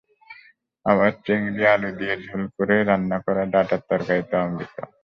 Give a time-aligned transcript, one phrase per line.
[0.85, 4.75] আবার চিংড়ি, আলু দিয়ে ঝোল করে রান্না করা ডাঁটার তরকারি তো অমৃত।